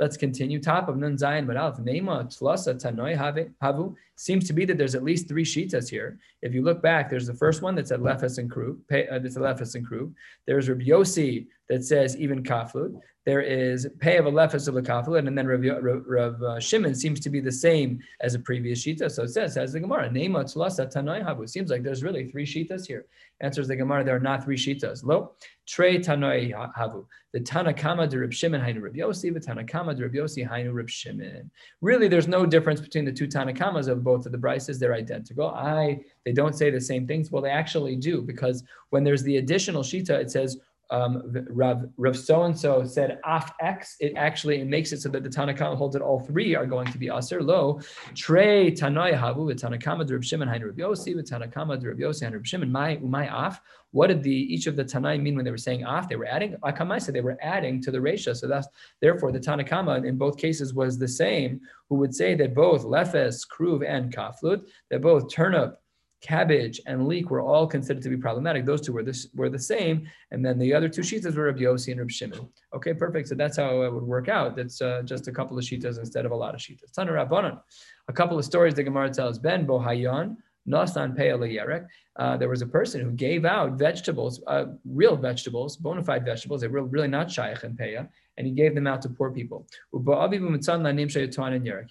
[0.00, 0.60] Let's continue.
[0.60, 1.80] Top of Nun Zayin Badalf.
[1.80, 3.16] Nema Tlasa Tanoi
[3.62, 3.94] Havu.
[4.16, 6.18] Seems to be that there's at least three shitas here.
[6.42, 8.78] If you look back, there's the first one that said Lefes and Kruv.
[8.90, 10.12] Uh, that's a Lefes and Kruv.
[10.46, 13.00] There's Rabbi Yossi that says even Kaflut.
[13.26, 17.30] There is Pei of Lefes of Kaflut, and then Rav, Rav uh, Shimon seems to
[17.30, 19.10] be the same as a previous shita.
[19.10, 21.48] So it says, says the Gemara, Nema Tlasa Tanoi Havu.
[21.48, 23.06] Seems like there's really three shitas here.
[23.40, 25.04] Answers the Gemara, there are not three shitas.
[25.04, 25.32] Lo,
[25.66, 27.06] Trey Tanoi Havu.
[27.32, 31.50] The Tanakama de Reb Shimon Hainu Reb Yossi, the Tanakama Yossi Hainu Shimon.
[31.80, 34.78] Really, there's no difference between the two Tanakamas of both of the Brises.
[34.78, 35.48] They're identical.
[35.48, 37.30] I they don't say the same things.
[37.30, 40.58] Well, they actually do because when there's the additional shita, it says
[40.90, 45.08] um, Rav, Rav so and so said af x, it actually it makes it so
[45.08, 47.80] that the Tanakama holds that all three are going to be aser lo.
[48.14, 52.70] Trey Tanoi havu v'Tanakama Reb Shimon hainu Reb Yossi v'Tanakama Reb Yossi hainu Reb Shimon.
[52.70, 53.60] My my af.
[53.92, 56.08] What did the each of the Tanai mean when they were saying af?
[56.08, 58.36] They were adding akamai said they were adding to the resha.
[58.36, 58.68] So that's
[59.00, 61.60] therefore the Tanakama in both cases was the same.
[61.88, 65.78] Who would say that both lefes, kruv, and kaflut that both turnip
[66.24, 68.64] cabbage and leek were all considered to be problematic.
[68.64, 71.60] Those two were this were the same, and then the other two shitas were Rabbi
[71.60, 72.48] Yossi and Rabbi Shimon.
[72.74, 73.28] Okay, perfect.
[73.28, 74.56] So that's how it would work out.
[74.56, 76.90] That's uh, just a couple of shitas instead of a lot of shitas.
[76.92, 77.62] Tana.
[78.08, 79.38] A couple of stories the Gemara tells.
[79.38, 80.36] Ben Bohayon.
[80.66, 81.86] Nasan Yerek.
[82.16, 86.62] Uh, there was a person who gave out vegetables, uh, real vegetables, bona fide vegetables.
[86.62, 88.08] They were really not shaykh and peya,
[88.38, 89.66] and he gave them out to poor people.
[89.92, 89.98] He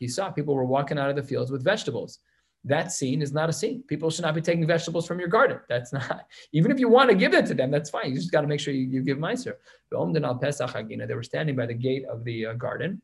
[0.08, 2.17] saw people were walking out of the fields with vegetables
[2.65, 3.84] that scene is not a scene.
[3.88, 5.60] People should not be taking vegetables from your garden.
[5.67, 8.10] That's not, even if you want to give it to them, that's fine.
[8.10, 9.56] You just got to make sure you, you give Meiser.
[9.91, 13.02] They were standing by the gate of the uh, garden.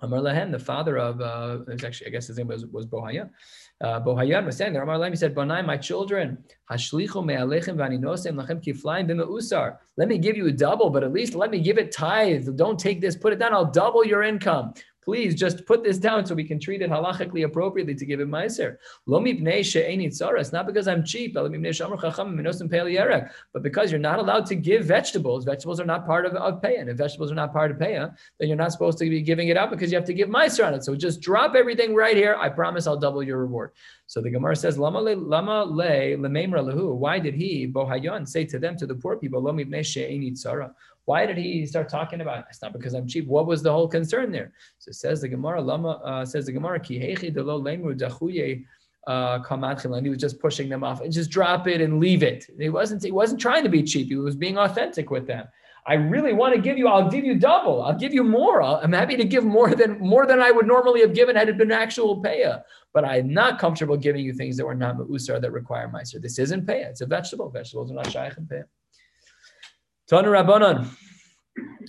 [0.00, 3.30] Amar Lahem, the father of, uh, actually, I guess his name was, was Bohaya.
[3.80, 4.82] Uh, Bohayan was standing there.
[4.82, 6.38] Amar Lahem, he said, Bonai, my children,
[6.70, 9.76] hashlichu me'alechem v'aninosem lachem kiflaim b'me'usar.
[9.96, 12.56] Let me give you a double, but at least let me give it tithe.
[12.56, 13.54] Don't take this, put it down.
[13.54, 17.44] I'll double your income please just put this down so we can treat it halachically
[17.44, 18.76] appropriately to give it meiser.
[19.06, 21.52] It's not because I'm cheap, but
[23.62, 25.44] because you're not allowed to give vegetables.
[25.44, 28.48] Vegetables are not part of, of and if vegetables are not part of pay, then
[28.48, 30.72] you're not supposed to be giving it up because you have to give meiser on
[30.74, 30.84] it.
[30.84, 32.36] So just drop everything right here.
[32.40, 33.72] I promise I'll double your reward.
[34.06, 36.16] So the Gemara says, Lama le, lama le.
[36.94, 39.42] Why did he, Bohayon, say to them, to the poor people,
[41.06, 42.46] why did he start talking about?
[42.48, 43.26] It's not because I'm cheap.
[43.26, 44.52] What was the whole concern there?
[44.78, 48.64] So says the Gemara, Lama uh, says the Gemara, Ki dachuye
[49.06, 49.38] uh,
[50.00, 52.46] he was just pushing them off and just drop it and leave it.
[52.58, 54.08] He wasn't he wasn't trying to be cheap.
[54.08, 55.46] He was being authentic with them.
[55.86, 56.88] I really want to give you.
[56.88, 57.82] I'll give you double.
[57.82, 58.62] I'll give you more.
[58.62, 61.50] i am happy to give more than more than I would normally have given had
[61.50, 62.62] it been actual paya.
[62.94, 66.22] But I'm not comfortable giving you things that were not ma'usar that require meiser.
[66.22, 66.86] This isn't paya.
[66.86, 67.50] It's a vegetable.
[67.50, 68.64] Vegetables are not shaykh and paya.
[70.22, 70.88] Tana.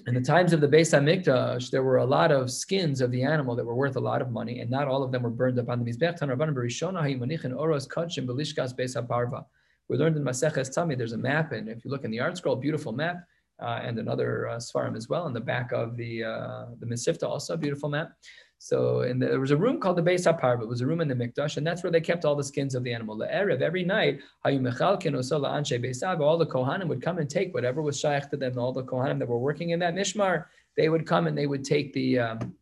[0.07, 3.21] In the times of the Beis Hamikdash, there were a lot of skins of the
[3.21, 5.59] animal that were worth a lot of money, and not all of them were burned
[5.59, 6.15] up on the Mizbech.
[6.15, 9.45] Tana Oros Kachim Belishkas Beis.
[9.89, 12.59] We learned in Maseches Tami, there's a map, and if you look in the ArtScroll,
[12.59, 13.17] beautiful map,
[13.61, 17.23] uh, and another uh, Svarim as well, in the back of the uh, the Mesivta,
[17.23, 18.11] also a beautiful map.
[18.57, 20.63] So the, there was a room called the Beis HaParva.
[20.63, 22.73] It was a room in the Mikdash, and that's where they kept all the skins
[22.73, 23.17] of the animal.
[23.17, 28.37] The Erev, every night, all the Kohanim would come and take whatever was shaykh to
[28.37, 28.57] them.
[28.57, 30.45] All the Kohanim that were working in that Mishmar,
[30.77, 32.55] they would come and they would take the um,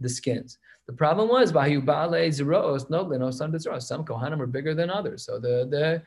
[0.00, 0.58] the skins.
[0.86, 1.66] The problem was some
[4.04, 5.24] Kohanim were bigger than others.
[5.24, 6.02] So the the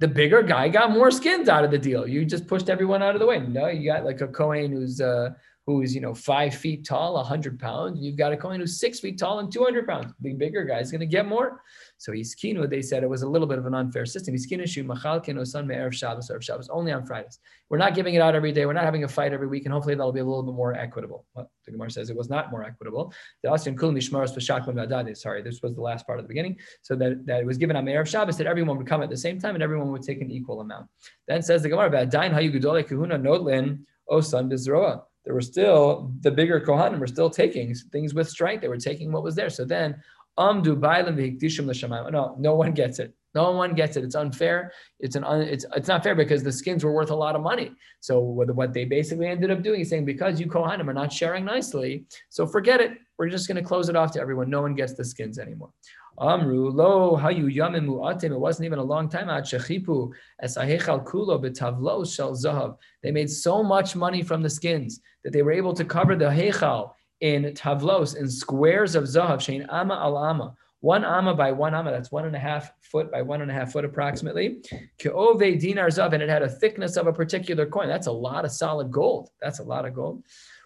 [0.00, 2.06] the bigger guy got more skins out of the deal.
[2.06, 3.40] You just pushed everyone out of the way.
[3.40, 5.30] No, you got like a Kohen who's uh,
[5.66, 8.00] who's you know five feet tall, hundred pounds.
[8.00, 10.12] You've got a Kohen who's six feet tall and two hundred pounds.
[10.20, 11.62] The bigger guy is going to get more.
[11.96, 14.34] So he's Iskinu, they said it was a little bit of an unfair system.
[14.34, 17.38] Iskinu shu machal son me'erev Shabbos or Shabbos only on Fridays.
[17.70, 18.66] We're not giving it out every day.
[18.66, 20.74] We're not having a fight every week, and hopefully that'll be a little bit more
[20.74, 21.24] equitable.
[21.34, 23.12] Well, the Gemara says it was not more equitable.
[23.42, 26.58] The Asian kul mishmaros v'shaklam Sorry, this was the last part of the beginning.
[26.82, 29.16] So that, that it was given on erev Shabbos that everyone would come at the
[29.16, 30.88] same time and everyone would take an equal amount.
[31.26, 36.12] Then says the Gemara about dain hayu gedolei kahuna nodlin osan bizroa there were still
[36.20, 38.60] the bigger Kohanim were still taking things with strength.
[38.60, 39.50] They were taking what was there.
[39.50, 39.96] So then
[40.38, 42.12] v'hikdishim l'shamayim.
[42.12, 43.14] No, no one gets it.
[43.34, 44.04] No one gets it.
[44.04, 44.72] It's unfair.
[45.00, 47.42] It's an un, it's it's not fair because the skins were worth a lot of
[47.42, 47.72] money.
[48.00, 51.12] So what, what they basically ended up doing is saying because you Kohanim are not
[51.12, 52.92] sharing nicely, so forget it.
[53.18, 54.50] We're just going to close it off to everyone.
[54.50, 55.70] No one gets the skins anymore.
[56.18, 58.30] Amru lo hayu yamim mu'atim.
[58.30, 59.28] It wasn't even a long time.
[59.28, 62.76] Ad shechipu esahechal kulo betavlo shel zahav.
[63.02, 66.26] They made so much money from the skins that they were able to cover the
[66.26, 71.74] hechal in tavlos, in squares of zahav, shein ama al ama, one ama by one
[71.74, 74.60] ama, that's one and a half foot by one and a half foot approximately.
[74.98, 77.88] Ke'ove dinar zav, and it had a thickness of a particular coin.
[77.88, 79.30] That's a lot of solid gold.
[79.40, 80.24] That's a lot of gold.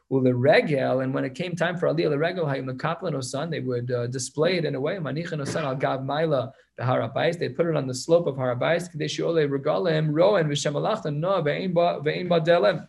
[0.08, 3.48] Well, the regel, and when it came time for Aliyah the regel, the Kaplan Osan,
[3.48, 4.96] they would uh, display it in a way.
[4.96, 7.38] Manichan Osan al Gav Maila the Harabais.
[7.38, 8.92] They put it on the slope of Harabais.
[8.92, 12.88] Kadeshiole regalem roen v'shemalachta no ve'in ba delem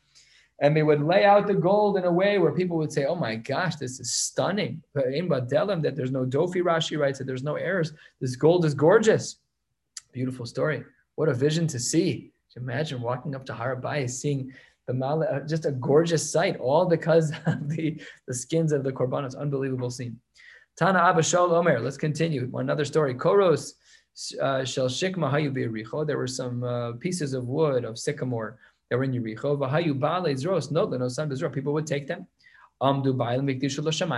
[0.62, 3.15] and they would lay out the gold in a way where people would say, "Oh
[3.15, 5.06] my gosh, this is stunning." But
[5.50, 6.62] that there's no dofi.
[6.62, 7.93] Rashi writes that there's no errors.
[8.19, 9.38] This gold is gorgeous.
[10.12, 10.84] Beautiful story.
[11.15, 12.32] What a vision to see.
[12.58, 14.52] Imagine walking up to Harabai, seeing
[14.88, 18.91] the Mala, uh, just a gorgeous sight, all because of the, the skins of the
[18.91, 19.38] korbanos.
[19.38, 20.19] Unbelievable scene.
[20.76, 21.80] Tana Abba Shol Omer.
[21.80, 22.50] Let's continue.
[22.56, 23.13] Another story.
[23.13, 23.74] Koros
[24.41, 28.58] uh, Shel Shikma Hayu There were some uh, pieces of wood of sycamore
[28.89, 29.58] they were in Yericho.
[31.54, 32.28] People would take them.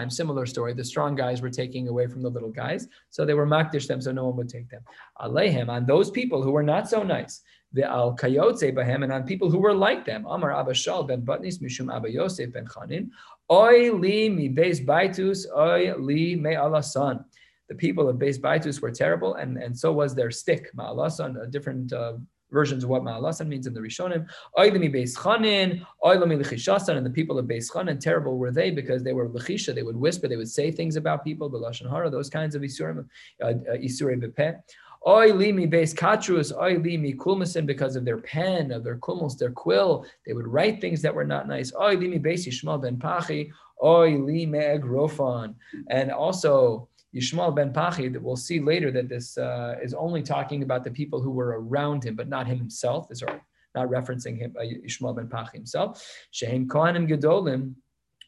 [0.09, 0.73] Similar story.
[0.73, 4.01] The strong guys were taking away from the little guys, so they were makdish them,
[4.01, 4.83] so no one would take them.
[5.19, 7.41] Alehem on those people who were not so nice.
[7.73, 10.25] The al kayotze bahem and on people who were like them.
[10.25, 13.09] Amar Abashal ben Batnis mishum Abba Yosef ben Chanin.
[13.49, 17.25] Oy li mi beis baitus oy li me alasan.
[17.69, 20.69] The people of Beis Baitus were terrible, and, and so was their stick.
[20.75, 22.15] Ma'alasan, a different uh,
[22.51, 24.27] versions of what Ma'alasan means in the Rishonim.
[24.57, 29.03] Oilimi Beis Chanin, Oilami Lechishasan, and the people of Beis Chanin, terrible were they because
[29.03, 32.29] they were Lechisha, they would whisper, they would say things about people, Belashon Hara, those
[32.29, 33.07] kinds of Isurim,
[33.41, 34.59] uh, uh Bepeh.
[35.07, 40.05] Oy limi katrus, oy limi kulmasin because of their pen, of their kulmos, their quill.
[40.27, 41.73] They would write things that were not nice.
[41.73, 43.49] Oy limi base Yishmael ben Pachi,
[43.81, 45.55] oy limi agrofan.
[45.89, 50.63] And also, Yishmael ben Pachi, that we'll see later that this uh, is only talking
[50.63, 53.09] about the people who were around him, but not him himself.
[53.27, 53.41] Are
[53.75, 56.05] not referencing him, uh, Yishmael ben Pachi himself.
[56.31, 57.73] Shehem Kohanim Gedolim,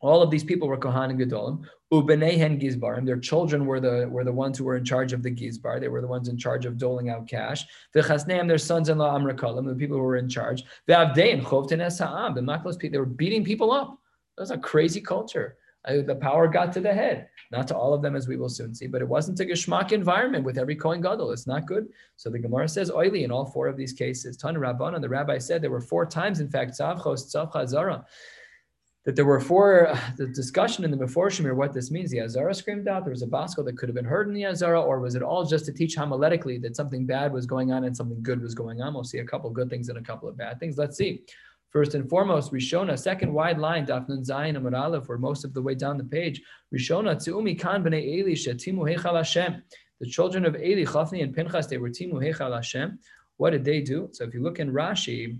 [0.01, 1.63] all of these people were Kohanim Gedolim.
[1.93, 5.31] Ubenehen Gizbarim, their children were the were the ones who were in charge of the
[5.31, 5.79] Gizbar.
[5.79, 7.65] They were the ones in charge of doling out cash.
[7.95, 10.63] V'chasneim, their sons-in-law Amrakalim, the people who were in charge.
[10.89, 13.97] V'avdein Chovten Esa'am, the Maklos people, they were beating people up.
[14.37, 15.57] That's a crazy culture.
[15.85, 17.27] Uh, the power got to the head.
[17.51, 19.91] Not to all of them, as we will soon see, but it wasn't a geschmack
[19.91, 21.31] environment with every Kohen Gadol.
[21.31, 21.87] It's not good.
[22.15, 24.37] So the Gemara says oily in all four of these cases.
[24.37, 28.05] Tan Rabban, and the rabbi said there were four times, in fact, Tzavchos, Tzavcha, Zara,
[29.05, 32.09] that there were four, the discussion in the Meforshim here, what this means.
[32.09, 33.03] The Azara screamed out.
[33.03, 35.21] There was a Basco that could have been heard in the Azara, or was it
[35.21, 38.55] all just to teach homiletically that something bad was going on and something good was
[38.55, 38.93] going on?
[38.93, 40.77] We'll see a couple good things and a couple of bad things.
[40.77, 41.23] Let's see.
[41.73, 45.61] First and foremost, Rishona, second wide line, Dafnun Zayin Amud Aleph, or most of the
[45.61, 46.39] way down the page.
[46.71, 49.63] Rishona, Tzuumi Kan B'nei Eli, Shetimu Heichal Hashem.
[49.99, 52.99] The children of Eli, Chafni and Pinchas, they were Timu Heichal Hashem.
[53.37, 54.09] What did they do?
[54.11, 55.39] So if you look in Rashi,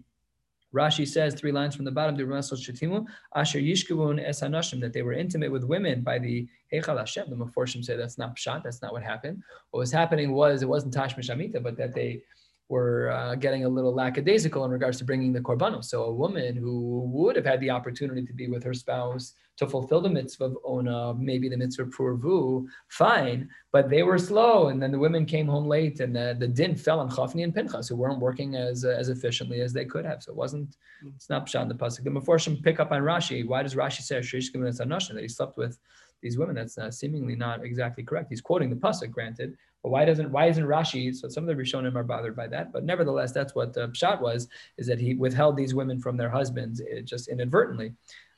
[0.74, 5.14] Rashi says three lines from the bottom, Shetimu, Asher Yishkavun Es Hanashim, that they were
[5.14, 7.30] intimate with women by the Heichal Hashem.
[7.30, 9.44] The Meforshim say that's not Pshat, that's not what happened.
[9.70, 12.24] What was happening was, it wasn't Tashmish Amita, but that they
[12.70, 15.86] were uh, getting a little lackadaisical in regards to bringing the korbanos.
[15.86, 19.68] So a woman who would have had the opportunity to be with her spouse to
[19.68, 24.70] fulfill the mitzvah of ona, maybe the mitzvah of purvu, fine, but they were slow,
[24.70, 27.54] and then the women came home late, and the, the din fell on Chafni and
[27.54, 30.24] Pinchas, who weren't working as uh, as efficiently as they could have.
[30.24, 30.76] So it wasn't
[31.16, 32.04] it's not in the pasuk.
[32.04, 33.46] The Meforshim pick up on Rashi.
[33.46, 35.78] Why does Rashi say that he slept with
[36.24, 36.56] these women?
[36.56, 38.28] That's uh, seemingly not exactly correct.
[38.30, 41.14] He's quoting the pasuk, granted, but why doesn't why isn't Rashi?
[41.14, 44.22] So some of the Rishonim are bothered by that, but nevertheless, that's what the pshat
[44.22, 47.94] was: is that he withheld these women from their husbands eh, just inadvertently.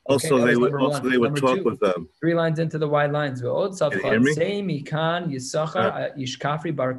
[0.08, 1.12] Also, that they was would also one.
[1.12, 1.64] they would Number talk two.
[1.64, 2.10] with them.
[2.20, 3.42] Three lines into the wide lines.
[3.44, 4.32] Ve'od Can you hear me?
[4.32, 6.98] savcha sei mikan Yisachar Yishkafri Bar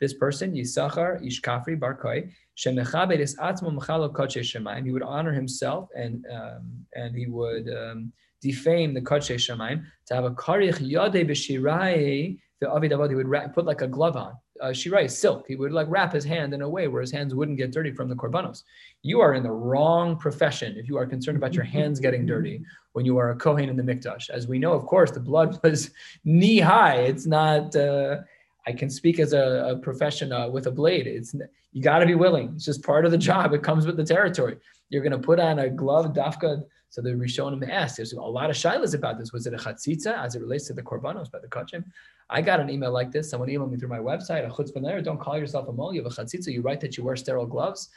[0.00, 4.84] This person, Yisachar Yishkafri Bar Koi, shemechabed es atzmo mechalo kodshe shemayim.
[4.84, 10.14] He would honor himself and um, and he would um, defame the kodshe Shemaim to
[10.14, 13.08] have a karich yade b'shirai ve'avid avad.
[13.08, 14.34] He would wrap, put like a glove on.
[14.60, 15.44] Uh, shirai silk.
[15.48, 17.92] He would like wrap his hand in a way where his hands wouldn't get dirty
[17.92, 18.62] from the korbanos.
[19.02, 22.62] You are in the wrong profession if you are concerned about your hands getting dirty
[22.92, 24.30] when you are a kohen in the mikdash.
[24.30, 25.90] As we know, of course, the blood was
[26.24, 26.96] knee high.
[26.96, 27.74] It's not.
[27.74, 28.18] Uh,
[28.66, 31.06] I can speak as a, a profession uh, with a blade.
[31.06, 31.34] It's
[31.72, 32.52] you got to be willing.
[32.54, 33.52] It's just part of the job.
[33.52, 34.56] It comes with the territory.
[34.88, 36.62] You're going to put on a glove, dafka.
[36.88, 37.96] So the Rishonim asked.
[37.96, 39.32] There's a lot of shilas about this.
[39.32, 41.84] Was it a chatzitza as it relates to the korbanos by the kachim?
[42.30, 43.28] I got an email like this.
[43.28, 44.46] Someone emailed me through my website.
[44.46, 45.92] A chutzpah Don't call yourself a mol.
[45.92, 46.52] You have a chatzitza.
[46.52, 47.90] You write that you wear sterile gloves.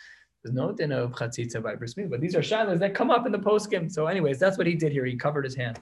[0.43, 3.31] There's no din of chatzitza by bris but these are shilas that come up in
[3.31, 3.91] the poskim.
[3.91, 5.05] So, anyways, that's what he did here.
[5.05, 5.79] He covered his hand.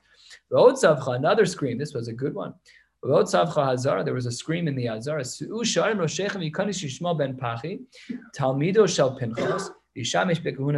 [0.52, 1.78] V'od another scream.
[1.78, 2.54] This was a good one.
[3.06, 4.88] There was a scream in the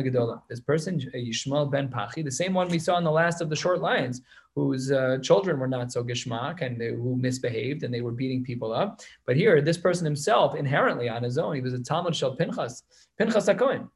[0.04, 0.42] gedola.
[0.50, 3.56] This person, Yishmael ben Pachi, the same one we saw in the last of the
[3.56, 4.22] short lions,
[4.56, 8.44] whose uh, children were not so gishmak and they, who misbehaved and they were beating
[8.44, 9.00] people up.
[9.26, 12.84] But here, this person himself, inherently on his own, he was a Talmud shel Pinchas,
[13.18, 13.88] Pinchas HaKohen.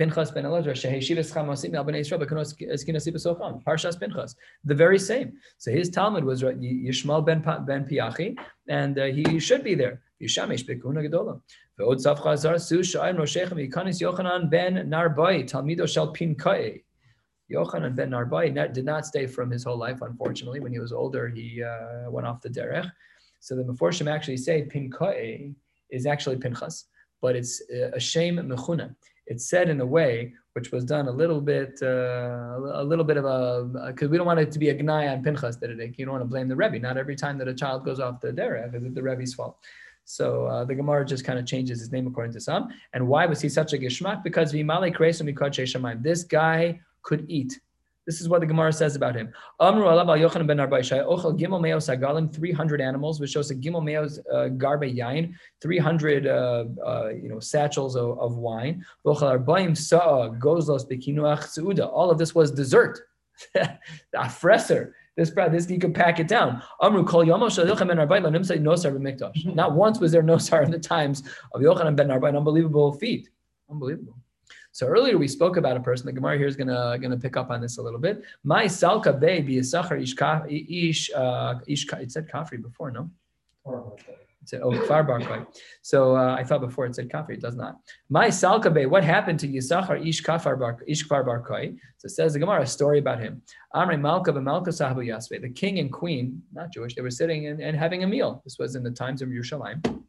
[0.00, 2.24] Pinchas ben Elazar, Sheheshivas Chamosim al Bnei Yisrael
[2.72, 4.34] Eskinasi Besocham, Parshas Pinchas,
[4.64, 5.34] the very same.
[5.58, 8.34] So his Talmud was Yishmael ben ben Piachi,
[8.66, 10.00] and uh, he should be there.
[10.22, 11.42] Yishamish bekuna gedola.
[11.78, 16.82] Ve'od tzavcha azar su sha'im roshechem yikanis Yochanan ben Narbai, Talmido shel Pinkae.
[17.52, 20.60] Yochanan ben Narbai did not stay from his whole life, unfortunately.
[20.60, 22.90] When he was older, he uh, went off the derech.
[23.40, 25.54] So the Meforshim actually say Pinkae
[25.90, 26.86] is actually Pinchas,
[27.20, 28.94] but it's uh, a shame mechuna.
[29.30, 33.16] It's said in a way which was done a little bit, uh, a little bit
[33.16, 35.94] of a, because we don't want it to be a gnai on Pinchas that it,
[35.96, 36.78] you don't want to blame the Rebbe.
[36.80, 39.56] Not every time that a child goes off the derech is it the Rebbe's fault.
[40.04, 42.70] So uh, the Gemara just kind of changes his name according to some.
[42.94, 44.24] And why was he such a geshmak?
[44.24, 46.02] Because v'imale kreisum mikod sheishamayim.
[46.02, 47.60] This guy could eat.
[48.06, 49.32] This is what the Gemara says about him.
[49.60, 53.84] Amru alav al Yochanan ben ochel gimel meos agalim, 300 animals, which shows a gimel
[53.84, 58.84] meos uh, garbe yain, 300 uh, uh, you know satchels of, of wine.
[59.06, 61.90] Ochel arbaim sa'a gozlos bekinuach.
[61.92, 63.00] All of this was dessert.
[63.54, 63.78] the
[64.14, 64.92] afreser.
[65.16, 66.62] This this he could pack it down.
[66.80, 67.24] Amru kol.
[67.24, 67.66] Not once was
[70.12, 72.30] there nosar in the times of Yochanan ben Arbai.
[72.30, 73.28] An unbelievable feat.
[73.70, 74.16] Unbelievable.
[74.72, 76.06] So earlier we spoke about a person.
[76.06, 78.22] The Gemara here is gonna gonna pick up on this a little bit.
[78.44, 80.14] My salka be b'yisachar ish
[80.48, 81.86] ish uh, ish.
[81.92, 83.10] It said kafri before, no?
[83.66, 85.46] It said oh kfar bar
[85.82, 87.34] So uh, I thought before it said kafri.
[87.34, 87.78] It does not.
[88.08, 88.86] My salka be.
[88.86, 91.44] What happened to Yisachar ish kafar bar ish kfar bar
[91.98, 93.42] So it says the Gemara a story about him.
[93.74, 95.40] Amre malka b'malka sahabu yasve.
[95.42, 98.40] The king and queen, not Jewish, they were sitting and, and having a meal.
[98.44, 100.04] This was in the times of Yerushalayim.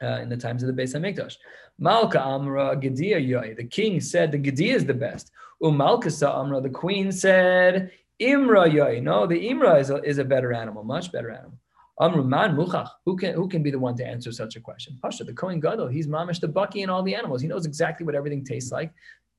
[0.00, 1.36] Uh, in the times of the Beis Hamikdash.
[1.78, 3.56] Malka Amra Gedia Yoi.
[3.56, 5.32] The king said the Gedia is the best.
[5.60, 9.02] Umalkasa Amra, the queen said Imra Yoi.
[9.02, 11.58] No, the Imra is a, is a better animal, much better animal.
[12.00, 12.88] Amru Man Muchach.
[13.04, 14.98] Who can who can be the one to answer such a question?
[15.02, 15.88] Pasha, the Kohen Gadol.
[15.88, 17.42] He's mamish the bucky and all the animals.
[17.42, 18.92] He knows exactly what everything tastes like.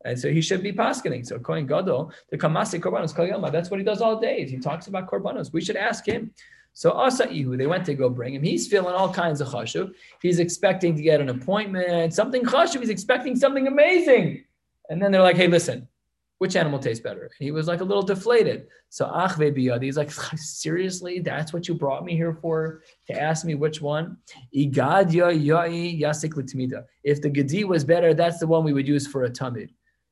[0.06, 1.26] And so he should be paskening.
[1.26, 4.46] So Kohen Gadol, the Kamasi Korbanos Kal that's what he does all day.
[4.46, 5.52] He talks about Korbanos.
[5.52, 6.34] We should ask him.
[6.80, 8.42] So Asa Ihu, they went to go bring him.
[8.42, 9.92] He's feeling all kinds of chashuv.
[10.22, 12.80] He's expecting to get an appointment, something chashuv.
[12.80, 14.46] He's expecting something amazing.
[14.90, 15.90] And then they're like, hey, listen,
[16.38, 17.24] which animal tastes better?
[17.24, 18.68] And he was like a little deflated.
[18.88, 23.46] So Achve Biyadi, he's like, seriously, that's what you brought me here for to ask
[23.46, 24.16] me which one?
[24.56, 29.30] Igad Yasik If the Gadi was better, that's the one we would use for a
[29.30, 29.68] tamid.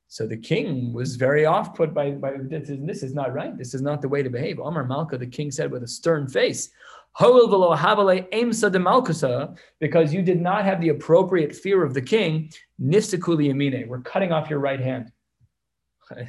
[0.10, 3.58] So the king was very off put by, by this, is, this is not right.
[3.58, 4.60] This is not the way to behave.
[4.60, 6.70] Omar Malka, the king said with a stern face,
[9.80, 14.60] because you did not have the appropriate fear of the king, we're cutting off your
[14.60, 15.12] right hand.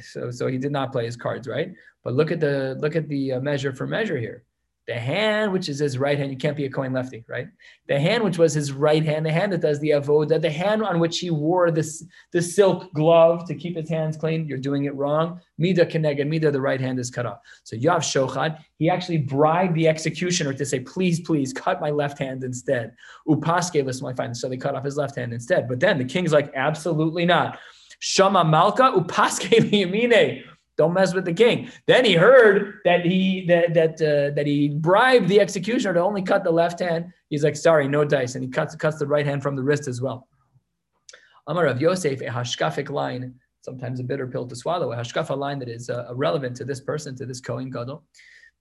[0.01, 1.71] So, so he did not play his cards, right?
[2.03, 4.43] But look at the look at the uh, measure for measure here.
[4.89, 7.47] The hand, which is his right hand, you can't be a Kohen lefty, right?
[7.87, 10.81] The hand, which was his right hand, the hand that does the avoda, the hand
[10.81, 14.85] on which he wore this the silk glove to keep his hands clean, you're doing
[14.85, 15.41] it wrong.
[15.59, 17.37] Mida keneged, mida, the right hand is cut off.
[17.65, 22.17] So Yav Shochad, he actually bribed the executioner to say, please, please, cut my left
[22.17, 22.95] hand instead.
[23.27, 24.33] Upaske, listen, my fine.
[24.33, 25.67] So they cut off his left hand instead.
[25.67, 27.59] But then the king's like, absolutely not.
[27.99, 30.45] Shama Malka, Upas upaske liyamine.
[30.79, 31.69] Don't mess with the king.
[31.87, 36.21] Then he heard that he that that uh, that he bribed the executioner to only
[36.21, 37.11] cut the left hand.
[37.29, 39.89] He's like, sorry, no dice, and he cuts cuts the right hand from the wrist
[39.89, 40.29] as well.
[41.47, 43.35] Amar Rav Yosef, a hashkafik line.
[43.59, 46.79] Sometimes a bitter pill to swallow, a hashkafa line that is uh, relevant to this
[46.79, 48.01] person, to this Kohen Gadol.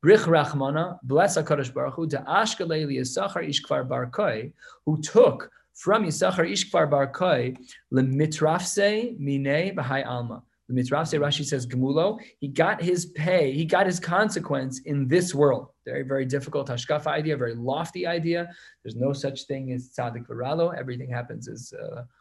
[0.04, 4.52] Brich Rachmana, bless HaKadosh Baruch Hu, to Ashkalei Yisachar Ishkvar Barkoi,
[4.84, 7.56] who took from Yisachar Ishkvar Barkoi,
[7.92, 10.42] Lemitrafse Mine Bahai Alma.
[10.68, 15.34] The Mitrafse Rashi says Gemulo, he got his pay, he got his consequence in this
[15.34, 15.68] world.
[15.86, 18.50] Very, very difficult hashkafa idea, very lofty idea.
[18.84, 20.76] There's no such thing as tzaddik v'ralo.
[20.76, 21.72] Everything happens as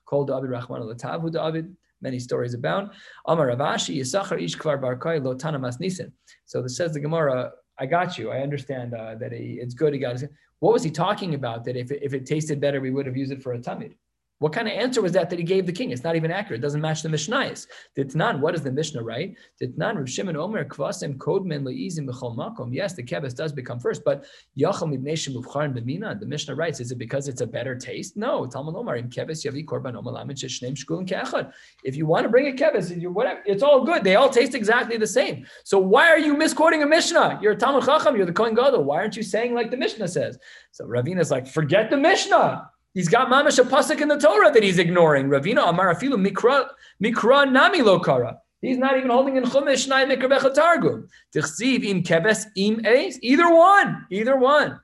[0.06, 1.76] kol uh, David Rahman al David.
[2.02, 2.92] Many stories abound.
[3.26, 6.14] Amar Rav Ashi Yisachar Ish Barkai Lo Tanamas Nisan.
[6.46, 8.32] So this says the Gemara, I got you.
[8.32, 9.94] I understand uh, that he, it's good.
[9.94, 10.26] He got his.
[10.60, 11.66] What was he talking about?
[11.66, 13.94] That if it, if it tasted better, we would have used it for a tamid.
[14.40, 15.90] What kind of answer was that that he gave the king?
[15.90, 16.60] It's not even accurate.
[16.60, 17.66] It doesn't match the Mishnahs.
[17.98, 19.36] Ditnan, what does the Mishnah write?
[19.60, 22.72] Ditnan, Rav Shimon Omer, Kvasim, Kodmen, Le'izim, B'chol Makom.
[22.72, 24.26] Yes, the keves does become first, but
[24.58, 28.16] Yachal Mibneshim Uvcharin B'mina, the Mishnah writes, is it because it's a better taste?
[28.16, 28.46] No.
[28.46, 31.52] Talmud Omar, in keves yavi korban omalamit sheshneim shkulim keachad.
[31.84, 34.04] If you want to bring a whatever, it's all good.
[34.04, 35.48] They all taste exactly the same.
[35.64, 37.40] So why are you misquoting a Mishnah?
[37.42, 38.84] You're a Talmud Chacham, you're the Kohen Gadol.
[38.84, 40.38] Why aren't you saying like the Mishnah says?
[40.72, 42.70] So Ravina's like, forget the Mishnah.
[42.98, 45.28] He's got mamash a pasuk in the Torah that he's ignoring.
[45.28, 46.68] Ravina Amar Afilu Mikra
[47.00, 48.38] Mikra Nami Lokara.
[48.60, 51.08] He's not even holding in Chumash Shnai Mikra Targum.
[51.32, 53.20] Tichsiv im keves im eis.
[53.22, 54.04] Either one.
[54.10, 54.80] Either one.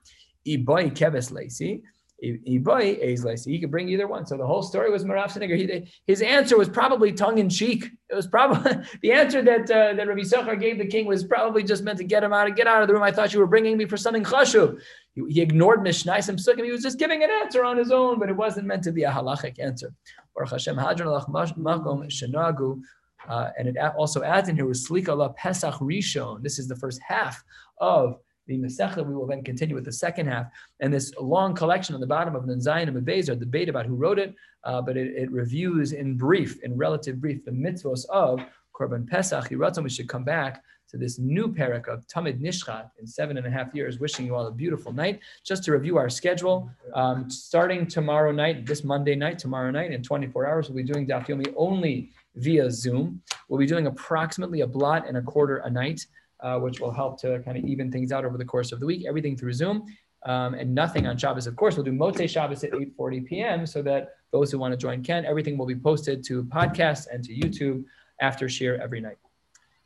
[0.47, 1.82] Ibai keves lacy.
[2.24, 4.26] He could bring either one.
[4.26, 5.88] So the whole story was Marav.
[6.07, 7.89] His answer was probably tongue in cheek.
[8.09, 11.63] It was probably the answer that uh, that Rabbi Sachar gave the king was probably
[11.63, 13.03] just meant to get him out of get out of the room.
[13.03, 14.80] I thought you were bringing me for something chashuv.
[15.15, 16.63] He, he ignored Mishnais and Sukkim.
[16.63, 19.03] He was just giving an answer on his own, but it wasn't meant to be
[19.03, 19.93] a halachic answer.
[20.34, 22.82] Baruch Hashem, Makom Shenagu.
[23.28, 26.41] Uh, and it also adds in here with Slika La Pesach Rishon.
[26.41, 27.41] This is the first half
[27.80, 28.17] of
[28.48, 29.06] the Masechta.
[29.06, 30.48] We will then continue with the second half.
[30.80, 33.86] And this long collection on the bottom of Nun Zayin and Mabez are debate about
[33.86, 38.06] who wrote it, uh, but it, it, reviews in brief, in relative brief, the mitzvos
[38.10, 38.41] of
[38.76, 39.50] Korban Pesach.
[39.50, 40.64] We should come back
[40.94, 44.00] to this new parak of Tamid Nishchat in seven and a half years.
[44.00, 45.20] Wishing you all a beautiful night.
[45.44, 50.04] Just to review our schedule, um, starting tomorrow night, this Monday night, tomorrow night, in
[50.04, 53.22] 24 hours, we'll be doing Daf Yomi only via Zoom.
[53.50, 56.06] We'll be doing approximately a blatt and a quarter a night,
[56.44, 58.86] uh, which will help to kind of even things out over the course of the
[58.86, 59.06] week.
[59.08, 59.86] Everything through Zoom.
[60.26, 61.48] Um, and nothing on Shabbos.
[61.48, 63.66] Of course, we'll do Motzei Shabbos at 8:40 p.m.
[63.66, 65.26] so that those who want to join can.
[65.26, 67.84] Everything will be posted to podcasts and to YouTube
[68.22, 69.18] after share every night.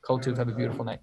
[0.02, 1.00] Kol Tuv, have a beautiful night.